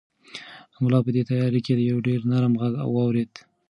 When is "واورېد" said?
2.93-3.31